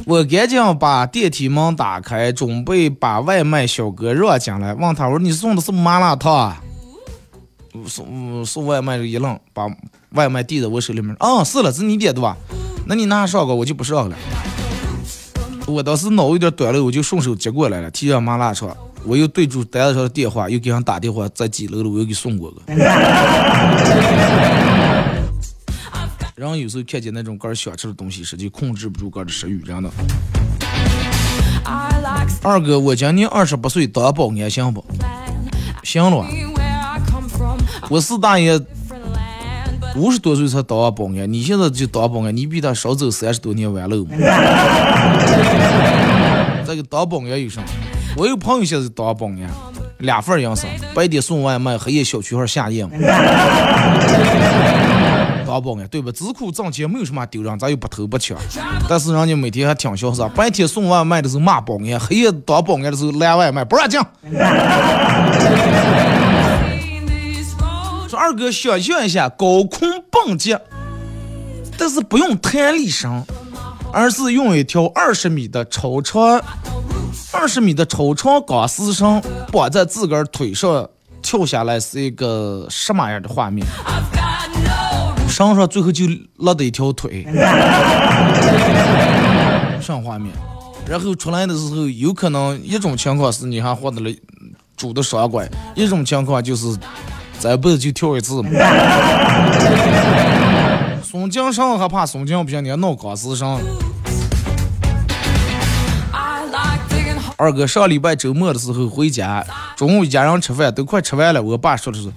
[0.06, 6.62] 我赶紧把电梯门打开，准备把外卖小哥让进来，问他我说你送的是麻辣烫啊？
[7.88, 9.66] 送送外卖的一愣，把
[10.10, 11.12] 外卖递在我手里面。
[11.18, 12.36] 啊，是了，是你点的吧？
[12.86, 14.16] 那你拿上个，我就不上了。
[15.66, 18.76] 我当时脑有点短了，我就顺手接过来了，提上麻辣烫。
[19.04, 22.62] 我又对住单子上的电话，又给人打电话，在几楼了，我又给送过个。
[26.36, 29.88] 人有时候看见那种个儿想吃的东西，实际控制不住个儿的食欲，真的。
[32.42, 34.84] 二哥，我今年二十八岁，当保安行不？
[35.82, 36.26] 行了，
[37.88, 38.60] 我四大爷
[39.96, 44.14] 五十多岁才当保安，你现在就当保安，你比他少走三十多年弯路嘛？
[46.66, 47.66] 这个当保安有什么？
[48.14, 49.48] 我有朋友现在当保安，
[50.00, 52.90] 两份儿营生，白天送外卖，黑夜小区号下夜嘛。
[55.56, 56.12] 当保安对吧？
[56.14, 58.36] 只苦挣钱，没有什么丢人，咱又不偷不抢。
[58.88, 63.98] 但是人家每天还挺潇洒，白天送外卖的时候骂保安，黑夜当保安的时候拦外卖，不让进。
[68.08, 70.56] 说二哥，想象一下高空蹦极，
[71.78, 73.24] 但是不用弹力绳，
[73.92, 76.40] 而是用一条二十米的超长、
[77.32, 80.88] 二十米的超长钢丝绳绑在自个儿腿上
[81.22, 83.66] 跳下来，是一个什么样的画面？
[85.36, 87.22] 绳上最后就落的一条腿，
[89.82, 90.32] 上画面。
[90.88, 94.10] 然后出来的时候，有可能一种情况是你还获得了
[94.78, 96.74] 主的双拐，一种情况就是
[97.38, 98.48] 这辈子就跳一次嘛。
[101.04, 103.60] 松江上还怕松江不行，你还闹钢丝上。
[107.36, 109.44] 二哥上礼拜周末的时候回家，
[109.76, 112.10] 中午一家人吃饭都快吃完了，我爸说的是。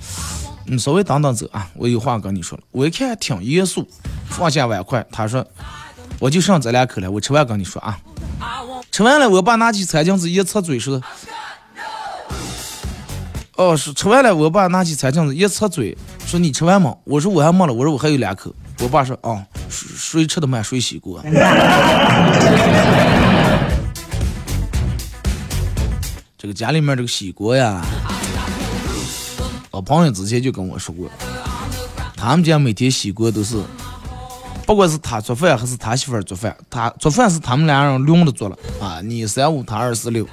[0.71, 2.63] 你稍微等等走啊，我有话跟你说了。
[2.69, 3.89] 我一看挺严肃，
[4.29, 5.43] 放下碗筷，他说
[6.21, 7.97] ：“我就剩这两口了，我吃完跟你说啊。”
[8.91, 11.01] 吃完了，我爸拿起餐巾纸一擦嘴说
[13.58, 21.19] ：“哦，是吃完了。”我爸拿起餐巾纸一擦嘴说：“你吃完吗？”我说：“我还没了。”我说：“我还有两口。”我爸说：“哦，谁吃的慢谁洗锅。”
[26.38, 27.84] 这个家里面这个洗锅呀。
[29.79, 31.09] 我朋友之前就跟我说过，
[32.17, 33.63] 他们家每天洗锅都是，
[34.65, 40.27] 不管是他做饭还是他媳妇儿做饭，他做饭是他们俩人轮着做了啊，你三五他二四六。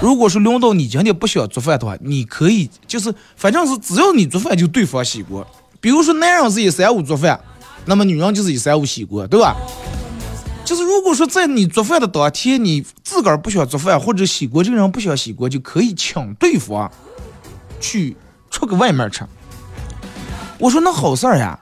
[0.00, 5.44] 如果是轮到你今天不想做饭的话，你可以就是反正是只要你做饭就对方洗锅。
[5.80, 7.40] 比如说男人是一三五做饭，
[7.86, 9.56] 那么女人就是一三五洗锅，对吧？
[10.64, 16.88] 就是如果说在你做饭的当天，你自个儿不想做饭或者洗锅这个人不想洗锅，就可以请对方
[17.80, 18.16] 去。
[18.52, 19.24] 出个外面吃，
[20.58, 21.58] 我说那好事儿呀，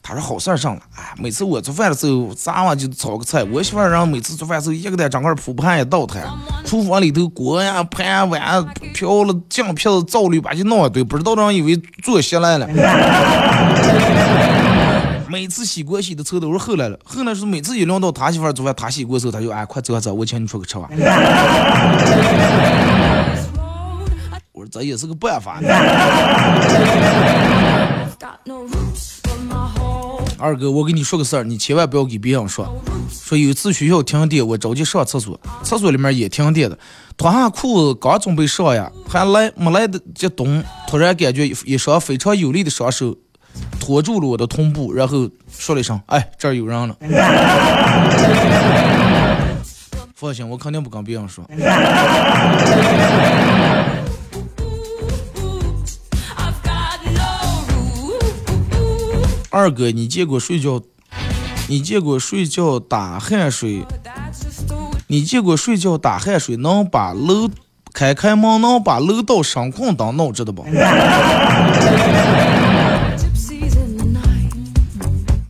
[0.00, 6.22] 他说好事儿上了，哎，每次我做饭的时候，咱们就炒个菜，我媳妇儿让每次做饭的时候一个在整个铺盘一倒台，
[6.64, 12.66] 厨房里头锅呀、盘碗、瓢了、酱瓢子、灶滤把就弄一堆，不知道让以为做下来了。
[15.28, 20.88] 每次洗锅洗的臭都是后来了，后来是每次一轮到他媳妇儿做饭，他洗锅的时候，他就哎快走走，我请你出去吃吧。
[24.70, 25.60] 这也是个办法。
[30.40, 32.72] 二哥，我跟你说个事儿，你千万不要给别人说。
[33.10, 36.78] 说有一次学校停电，我着急上厕所，厕所里面也停电了，
[37.16, 43.16] 脱下裤子刚准备上呀，还来没来得及动，突然感觉一双非常有力的双手
[43.80, 46.94] 托住了我的臀部，然后说了一声：“哎，这儿有人了。
[50.14, 51.44] ”放心，我肯定不跟别人说。
[59.58, 60.80] 二哥，你见过睡觉？
[61.66, 63.84] 你见过睡觉打汗水？
[65.08, 67.50] 你见过睡觉打汗水能把楼
[67.92, 70.64] 开开门能把楼道声控灯弄着的不？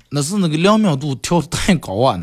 [0.09, 2.19] 那是那个灵敏度调的太高啊！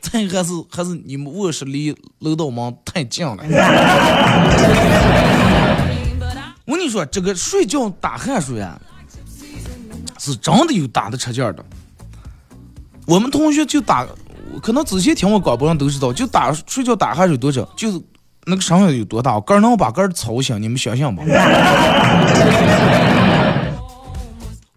[0.00, 3.36] 再还是还是你们卧室离楼道门太近了。
[6.64, 8.76] 我跟你说，这个睡觉打汗水啊，
[10.32, 11.64] 是真的有打的出劲的。
[13.06, 14.04] 我们同学就打，
[14.60, 18.02] 可能之前听我广播上都知道，就打睡觉打鼾有多少，就是
[18.46, 21.22] 那个声音有多大，杆能把杆吵醒，你们想想吧。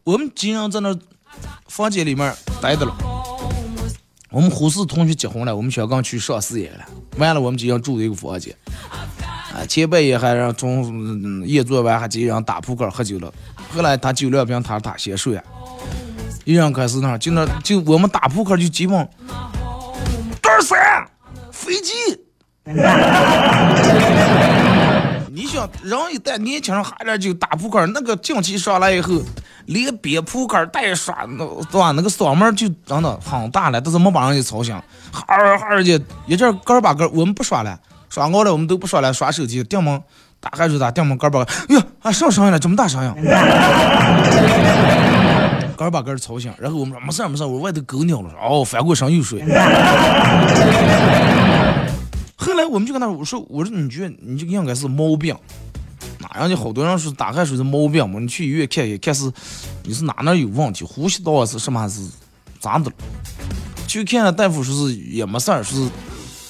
[0.03, 0.95] 我们经常在那
[1.67, 2.31] 房间里面
[2.61, 2.95] 待着了。
[4.29, 6.85] 我们呼市同学结婚了，我们小刚去上事业了，
[7.17, 8.55] 完了我们经常住一个房间。
[9.53, 13.33] 啊，前半夜还让中嗯夜做完还几人打扑克喝酒了，
[13.73, 15.43] 后来他酒量比他他先睡啊，
[16.45, 19.09] 一人开始那就那就我们打扑克就基本
[20.41, 21.07] 多少三
[21.51, 21.91] 飞机。
[25.31, 29.19] 你想，人一旦年轻人喝点酒打扑克，那个劲气上来以后，
[29.65, 31.91] 连边扑克带耍，那对吧？
[31.91, 34.75] 那个嗓门就真的很大了，但是没把人给吵醒，
[35.11, 37.79] 哈儿哈儿的，一阵儿把个我们不耍了，
[38.19, 40.03] 耍熬了我们都不耍了，耍手机，电门
[40.41, 41.39] 打开就打，电门杆把，
[41.69, 43.13] 哎呀，啊上声音了，这么大声音，
[45.77, 49.41] 杆把个吵醒，然后我们说没事儿没事儿，我外头狗尿了，哦，翻过身又睡。
[52.35, 55.33] 后来我们就跟他说：“我说，我说，你觉得你这个应该是毛病，
[56.17, 58.19] 哪样就好多人说打开说是毛病嘛？
[58.19, 59.31] 你去医院看一看，是
[59.83, 62.01] 你是哪哪有问题，呼吸道是什么是
[62.59, 62.91] 咋的？
[63.87, 65.89] 去看大夫说是也没事儿，说是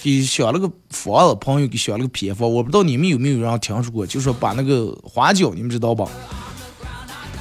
[0.01, 6.07] 给选了个房子，朋友给选了个偏方，我不知道你们有没有人听说过，就说把那个花椒，你们知道吧？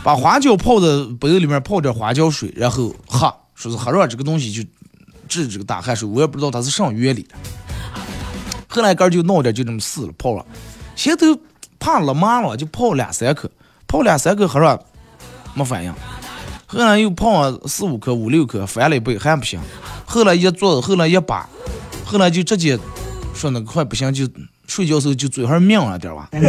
[0.03, 0.87] 把花椒泡在
[1.21, 4.63] 杯子里面泡点花椒水，然后喝，说是喝上这个东西就
[5.29, 7.35] 治这个大汗水，我也不知道它是什么原理的。”
[8.69, 10.45] 后来哥就闹点，就这么试了泡了，
[10.95, 11.41] 现在都
[11.79, 13.51] 怕了麻了，就泡两三颗，
[13.87, 14.79] 泡两三颗喝上
[15.55, 15.93] 没反应，
[16.67, 19.61] 后来又泡四五颗、五六颗，翻了一倍还不行，
[20.07, 21.49] 后来一做，后来一把，
[22.09, 22.79] 后来就直接
[23.35, 24.27] 说那个快不行，就
[24.67, 26.27] 睡觉时候就嘴上抿了点吧，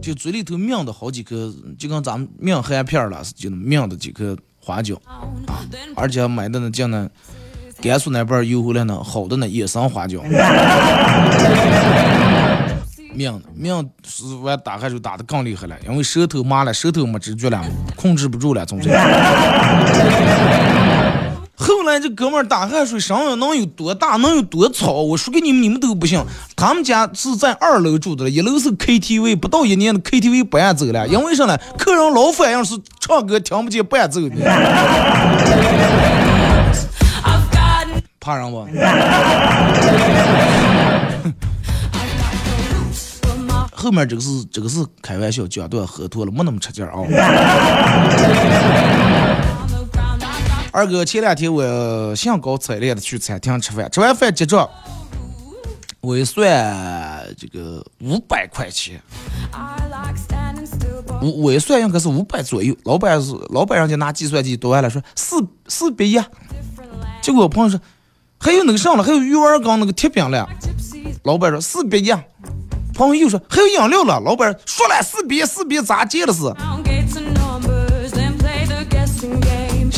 [0.00, 5.20] 就嘴里头抿的好几颗，就跟咱们抿含片了，就抿的几颗花椒啊，
[5.94, 7.06] 而且买的那叫那。
[7.80, 10.20] 甘肃那边邮回来呢，好的呢，野生花椒。
[13.14, 17.64] 命命是完打开就打的更厉害了，因为舌头麻了，舌头没知觉了，
[17.94, 18.88] 控制不住了，总之。
[22.02, 24.92] 这哥们儿打汗水声音能有多大，能有多吵？
[24.94, 26.20] 我说给你们，你们都不信。
[26.56, 31.56] 他们家是在二楼住的，一楼是 KTV，不到一年的 KTV 不按走了，因为啥呢？
[31.78, 34.34] 客人老反映是唱歌听不见伴奏的。
[38.20, 38.66] 怕人不？
[43.72, 46.98] 后面这个是这个是开玩笑讲段，喝多了没那么吃劲儿啊。
[50.78, 54.70] 二哥，前两天我兴高采烈的去餐厅吃饭，吃完饭结账，
[56.00, 56.46] 我一算
[57.36, 59.02] 这个五百块钱，
[61.20, 62.76] 我我一算应该是五百左右。
[62.84, 66.16] 老板是老板，人家拿计算机读完了，说四四百一。
[67.20, 67.80] 结果我朋友说。
[68.40, 70.48] 还有那个啥了，还有鱼丸缸那个铁饼了。
[71.24, 72.08] 老板说四百一，
[72.94, 74.20] 朋友又说还有饮料了。
[74.20, 76.44] 老板说了四百四百咋结的是？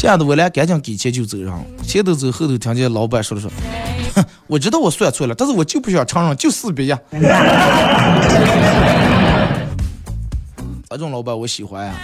[0.01, 3.51] 吓得我俩赶紧给钱就走上，前头走后头听见老板说了说，
[4.14, 6.88] 哼，我知道我算错了，但是我就不想承认，就四百一。
[10.88, 11.94] 这种老板我喜欢呀。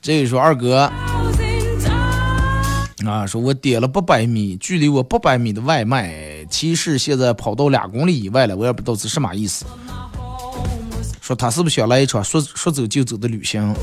[0.00, 0.88] 这个说二哥。
[3.04, 6.14] 啊，说我点了八百米，距离我八百米的外卖，
[6.48, 9.64] 骑士现在跑到两公里以外了，我也不知道是什么意思。
[11.20, 13.74] 说他是不是想来一场说说走就走的旅行？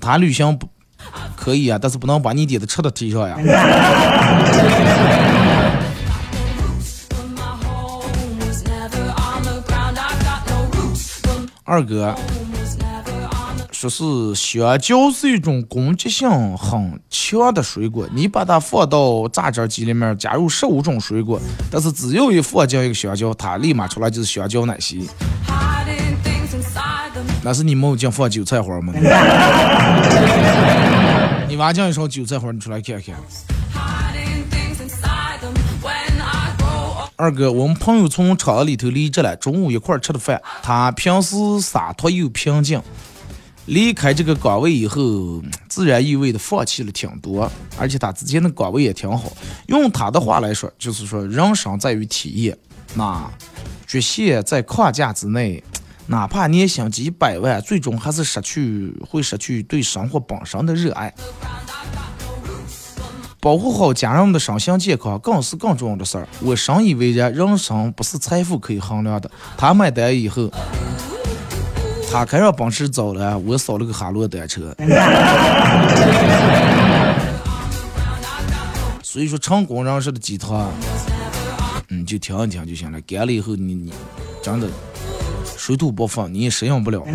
[0.00, 0.68] 他旅行不
[1.36, 3.36] 可以啊，但是不能把你点的吃的提上呀。
[11.64, 12.14] 二哥。
[13.70, 25.08] 说是香蕉是一种攻击性很强的水果，你把它放到榨汁机里面，加入十五种水果，但是只要一放进一个香蕉，它立马出来就是香蕉奶昔。
[27.48, 28.92] 那是你没有进放韭菜花吗？
[31.48, 33.14] 你挖进一勺韭菜花，你出来看看。
[37.16, 42.82] 二哥，我们朋友从厂子里头离职了，中午一块吃的饭，他平时洒脱又平静。
[43.64, 49.32] 离开这个岗位以后，自然意味的放弃了挺多，而且他之前的岗位也挺好。
[49.68, 52.54] 用他的话来说，就是说人生在于体验，
[52.94, 53.26] 那
[53.86, 55.64] 局限在框架之内，
[56.08, 61.14] 哪怕年薪几百万，最终还是失去会失去对生活本身的热爱。
[63.40, 66.26] 保护好家人们的身心健康，更是更重要的事儿。
[66.40, 69.30] 我深以为然，人生不是财富可以衡量的。
[69.56, 70.50] 他买单以后。
[72.10, 74.74] 他开上奔驰走了，我扫了个哈罗单车。
[79.02, 80.72] 所以说，成功人士的鸡汤，
[81.88, 82.98] 嗯，就听一听就行了。
[83.02, 83.92] 干了以后，你你
[84.42, 84.66] 真的
[85.68, 87.04] 水土不服，你也适应不了。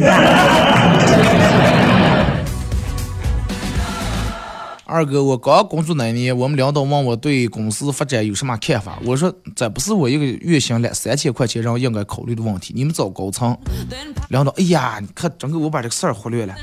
[4.86, 13.58] 二哥，我刚工作那年，我们领导问我对公司发展有什么看法，我说这不是我一个月薪两三千块钱人应该考虑的问题，你们找高层。
[14.30, 16.54] 领导，哎呀，你看整个我把这个事儿忽略了。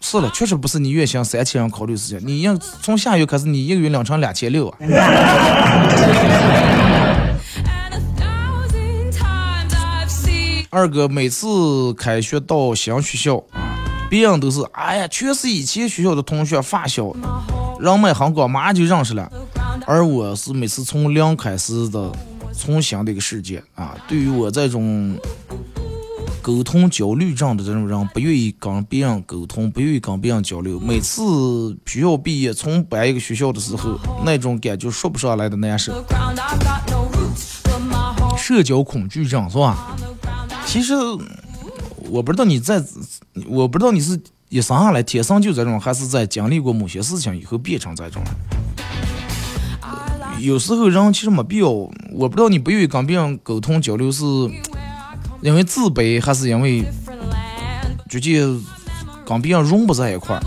[0.00, 4.78] 是了，确实不是你月薪三千人考虑事情，你要从下月开始，你一个月两成两千六啊。
[10.74, 13.78] 二哥每次开学到新学校啊，
[14.10, 17.14] 别人都是哎呀，全是以前学校的同学发小，
[17.78, 19.30] 人脉很广，马上就认识了。
[19.86, 22.10] 而我是每次从零开始的，
[22.52, 23.94] 从新的一个世界啊。
[24.08, 25.16] 对于我这种
[26.42, 30.80] 沟通焦虑症的这种人，不愿意跟别人沟通，不愿意跟别人交流。
[30.80, 31.22] 每次
[31.86, 33.96] 学校毕业，从搬一个学校的时候，
[34.26, 36.04] 那种感觉说不上来的难受。
[38.36, 39.96] 社交恐惧症是吧？
[40.66, 40.94] 其实
[42.10, 42.82] 我不知道你在，
[43.46, 48.34] 我不知道你是一生下来天生就这种，还是在经历过某些事情以后变成这种人。
[50.40, 54.24] 有时候人其实没必要，我不知道你不愿意跟别人沟通交流是
[55.42, 56.84] 因为自卑，还是因为
[58.10, 58.64] 毕竟
[59.24, 60.42] 跟别人融不在一块儿。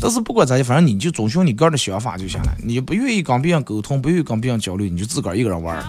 [0.00, 2.56] 但是不管咋地，反正你就遵循你个人的想法就行了。
[2.62, 5.84] 你不愿意跟别人沟通，不愿意跟别人交流，你就自个儿一个人玩儿。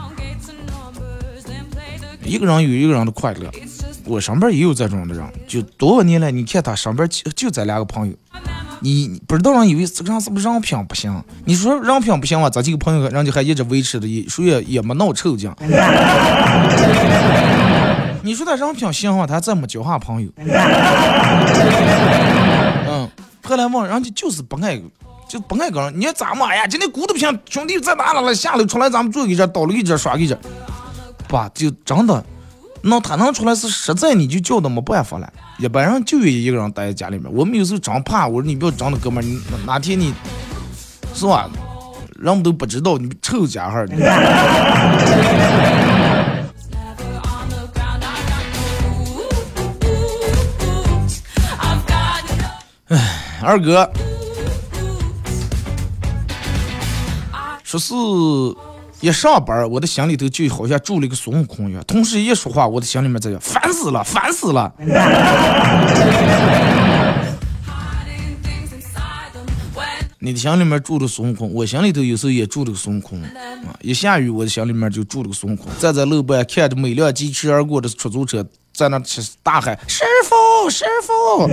[2.27, 3.49] 一个人有一个人的快乐。
[4.03, 8.13] 我身边也有这种的人，就多少年来，你看他身边就就咱两个朋友，
[8.79, 11.23] 你你不知道人以为这个人是不是人品不行？
[11.45, 15.51] 你说人品不行吧，咱几个朋友人家还一直维持的，也谁也也没闹臭劲。
[18.23, 20.29] 你说他人品行啊，他再没交下朋友。
[22.89, 23.09] 嗯，
[23.43, 24.81] 后来问人家就是不爱，
[25.27, 25.93] 就不爱跟人。
[25.99, 28.33] 你看咱们，哎呀，今天鼓捣不行，兄弟在哪了了？
[28.33, 30.39] 下楼出来，咱们坐一阵，倒了一阵，耍一阵。
[31.27, 32.23] 吧，就真的，
[32.81, 35.31] 那他能出来是实在，你就叫他没办法了。
[35.59, 37.31] 一般人就愿意一个人待在家里面。
[37.33, 40.13] 我们有时候真怕，我说你不要真的哥们儿，你哪天你
[41.13, 41.49] 是吧？
[42.19, 43.87] 人们都不知道你臭家伙儿。
[47.23, 48.03] on the ground.
[48.03, 48.43] I got
[48.81, 48.89] no
[50.71, 51.21] roots.
[51.59, 52.97] I've got no
[53.41, 53.91] 二哥
[57.63, 57.93] 说是
[58.99, 61.83] 一上班，我的心里头就好像住了一个孙悟空一样。
[61.85, 64.73] 同事一说话，我的心里面在想烦死了，烦死了。
[70.19, 73.29] 你的心里面住着孙悟空，我心里头有时候也住着个孙悟空啊。
[73.81, 78.43] 一下雨，我的心里面就住了个孙悟空，站在路边看着每辆疾驰而过的出租车，
[78.73, 81.47] 在那吃大喊：“师傅，师傅！”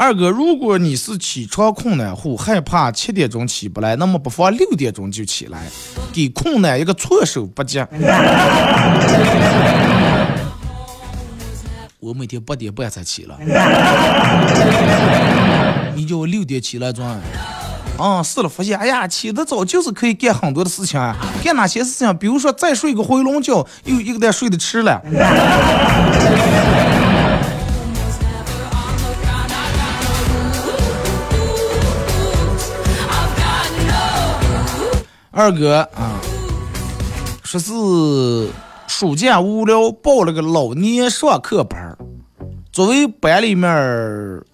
[0.00, 5.58] 二哥，如果你是起床困难户，害怕七点钟起不来，那么不妨六点钟就起来，
[6.12, 7.84] 给困难一个措手不及。
[11.98, 13.36] 我每天八点半才起了，
[15.96, 17.20] 你叫我六点起来装？
[17.98, 22.16] 啊，是了，发现哎呀，起得早就是可以干很多的事情啊，干哪些事情？
[22.18, 25.02] 比如说再睡个回笼觉，又一个蛋睡得迟了。
[35.38, 36.18] 二哥啊，
[37.44, 37.70] 说是
[38.88, 41.96] 暑假无聊报了个老年上课班儿
[42.72, 44.44] 作为班里面儿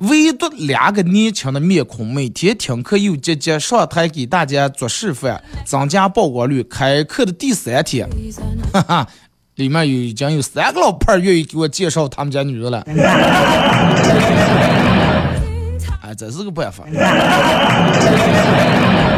[0.00, 6.62] 唯独两个年轻的面孔，每天听课又积极，上台给大家做示范，增加曝光率。
[6.64, 8.06] 开课的第三天，
[8.70, 9.06] 哈哈，
[9.54, 12.84] 里面有已经有三个老伴儿愿意给我介绍他们家女儿了。
[16.02, 16.84] 哎，这是个办法。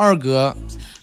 [0.00, 0.56] 二哥，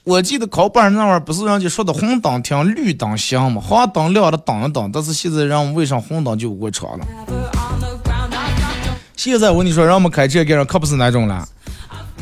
[0.03, 3.61] 我记得考班那会儿不是人家说的红灯停，绿灯行吗？
[3.63, 7.05] 黄灯亮了等一等，但是现在让我们为啥红灯就不会闯了？
[9.15, 11.47] 现在我跟你说，让我们开车给人可不是那种了，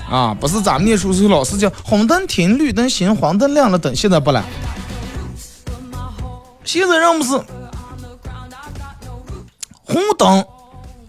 [0.09, 4.43] 啊，不是咱们念书时候老师讲红灯停，绿灯行，黄灯亮了等，现在不了。
[6.65, 7.41] 现在让我们是
[9.85, 10.43] 红灯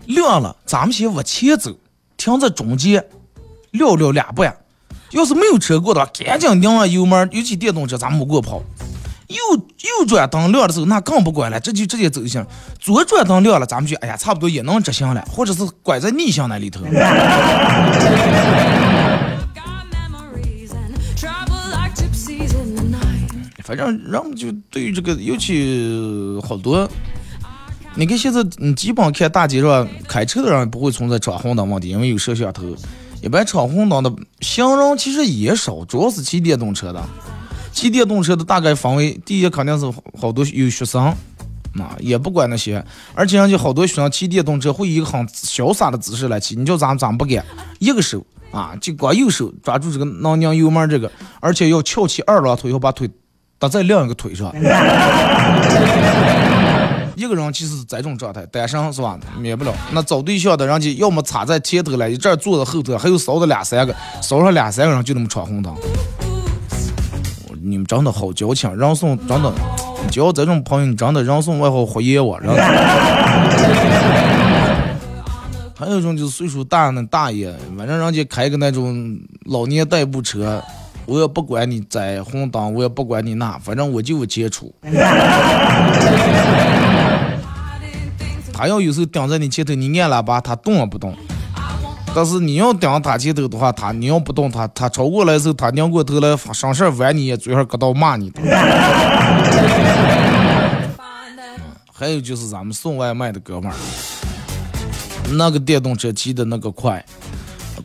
[0.05, 1.73] 亮了，咱们先往前走，
[2.17, 3.05] 停在中间，
[3.73, 4.57] 撂撂两半。
[5.13, 8.63] 要是没有车过的话，赶紧拧上油门，尤其电动车，咱们不给我跑。
[9.29, 12.47] 右右转灯亮的时候，那更不管了，这就直接走就行。
[12.79, 16.85] 左转灯亮了，咱们就哎呀，差不多也能直行了，或者是拐在逆向那里头。
[23.65, 26.89] 反正人们就对于这个，尤其好多，
[27.97, 32.63] 你看现在你基本看大街上开车的人不会存在闯红灯问题，因为有摄像头。
[33.23, 37.03] 一般闯红灯的行人其实也少，主要是骑电动车的。
[37.73, 39.85] 骑电动车的大概分为，第一肯定是
[40.19, 41.05] 好多有学生，
[41.75, 42.83] 啊，也不管那些，
[43.15, 47.45] 而且人家好多学生骑电动车会以一个很潇洒的姿势来骑，你叫咱咱不敢，
[47.79, 51.11] 一个手啊，就光右手抓住这个囊拧油门这个，
[51.41, 53.11] 而且要翘起二郎腿，要把腿
[53.59, 54.51] 搭在另一个腿上。
[57.17, 59.19] 一个人其实是这种状态，单身是吧？
[59.39, 59.73] 免不了。
[59.93, 65.75] 那找对象的人家要么插在前头来，一这坐在后头，还有少的两三个，少上两三个人就那么闯红灯。
[67.63, 69.51] 你们真的好矫情，人送真的，
[70.11, 72.39] 交这种朋友，你真的人送外号火焰我。
[75.75, 80.63] 还有一种就是岁数大的大爷，反正人家开个那种老年代步车，
[81.07, 84.75] 我也不管你在红灯，我也不管你那，反正我就有接触。
[88.53, 91.13] 他要有时候顶在你前头，你按喇叭，他动也不动；
[92.15, 98.33] 但是你要顶他前头的话，他你要不动，他他超过来的时候，他拧过头来，上事剜你，嘴上搁到骂你。
[101.93, 103.77] 还有就是咱们送外卖的哥们儿，
[105.33, 107.05] 那个电动车骑的那个快，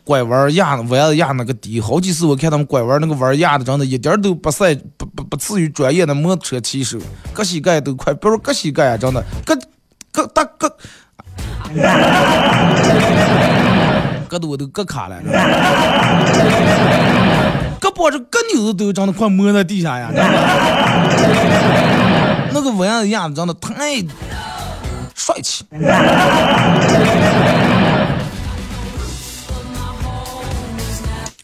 [0.04, 6.98] 拐弯压弯子压那个低，好几次我看他们拐弯那个弯压的，真的一点都不赛不不不次于专业的摩托车骑手，
[7.32, 9.56] 各膝盖都快，别说各膝盖啊，真的各。
[10.14, 10.70] 割大割，
[14.28, 15.18] 割的我都割卡了，
[17.80, 20.10] 割脖子割扭子都长得快摸在地下呀！
[22.52, 24.04] 那个弯子压的真的太
[25.14, 25.64] 帅气。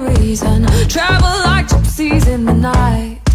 [0.00, 0.66] reason.
[0.88, 3.29] Travel like gypsies in the night.